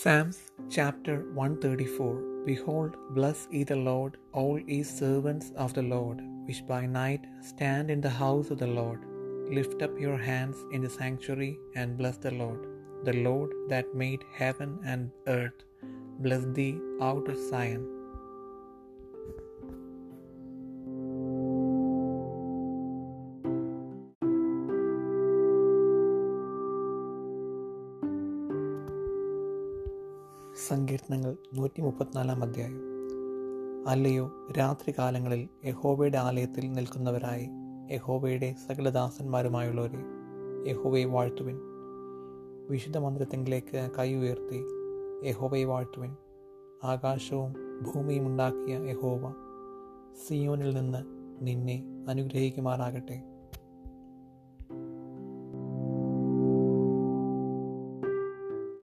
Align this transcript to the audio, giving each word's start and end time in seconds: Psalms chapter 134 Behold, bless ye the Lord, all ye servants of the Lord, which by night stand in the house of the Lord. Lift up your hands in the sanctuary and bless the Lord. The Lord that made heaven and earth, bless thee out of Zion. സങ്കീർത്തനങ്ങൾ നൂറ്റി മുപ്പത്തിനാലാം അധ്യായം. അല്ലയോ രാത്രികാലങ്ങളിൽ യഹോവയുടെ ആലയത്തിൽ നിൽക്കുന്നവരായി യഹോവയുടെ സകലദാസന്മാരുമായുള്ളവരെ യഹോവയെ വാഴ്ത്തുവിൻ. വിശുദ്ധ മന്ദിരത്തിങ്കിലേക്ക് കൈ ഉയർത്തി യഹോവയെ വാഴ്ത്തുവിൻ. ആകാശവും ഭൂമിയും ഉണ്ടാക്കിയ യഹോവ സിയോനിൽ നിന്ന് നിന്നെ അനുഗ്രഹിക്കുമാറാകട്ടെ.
Psalms 0.00 0.36
chapter 0.74 1.14
134 1.34 2.44
Behold, 2.46 2.94
bless 3.16 3.46
ye 3.50 3.62
the 3.62 3.76
Lord, 3.76 4.16
all 4.32 4.58
ye 4.58 4.82
servants 4.82 5.52
of 5.54 5.74
the 5.74 5.82
Lord, 5.82 6.22
which 6.46 6.66
by 6.66 6.86
night 6.86 7.26
stand 7.42 7.90
in 7.90 8.00
the 8.00 8.16
house 8.22 8.48
of 8.50 8.58
the 8.62 8.72
Lord. 8.78 9.00
Lift 9.58 9.82
up 9.82 10.00
your 10.00 10.16
hands 10.16 10.56
in 10.72 10.80
the 10.80 10.88
sanctuary 10.88 11.58
and 11.74 11.98
bless 11.98 12.16
the 12.16 12.30
Lord. 12.30 12.62
The 13.04 13.18
Lord 13.28 13.52
that 13.68 13.94
made 13.94 14.24
heaven 14.32 14.78
and 14.82 15.10
earth, 15.26 15.60
bless 16.20 16.46
thee 16.46 16.78
out 17.02 17.28
of 17.28 17.36
Zion. 17.50 17.84
സങ്കീർത്തനങ്ങൾ 30.56 31.36
നൂറ്റി 31.54 31.80
മുപ്പത്തിനാലാം 31.80 32.42
അധ്യായം. 32.42 32.80
അല്ലയോ 33.88 34.32
രാത്രികാലങ്ങളിൽ 34.58 35.48
യഹോവയുടെ 35.64 36.18
ആലയത്തിൽ 36.18 36.72
നിൽക്കുന്നവരായി 36.72 37.48
യഹോവയുടെ 37.90 38.54
സകലദാസന്മാരുമായുള്ളവരെ 38.68 40.04
യഹോവയെ 40.70 41.04
വാഴ്ത്തുവിൻ. 41.04 41.58
വിശുദ്ധ 42.70 42.98
മന്ദിരത്തിങ്കിലേക്ക് 42.98 43.90
കൈ 43.98 44.14
ഉയർത്തി 44.14 44.64
യഹോവയെ 45.28 45.64
വാഴ്ത്തുവിൻ. 45.64 46.16
ആകാശവും 46.84 47.52
ഭൂമിയും 47.82 48.26
ഉണ്ടാക്കിയ 48.26 48.78
യഹോവ 48.90 49.34
സിയോനിൽ 50.28 50.74
നിന്ന് 50.74 50.98
നിന്നെ 51.40 51.84
അനുഗ്രഹിക്കുമാറാകട്ടെ. 52.08 53.31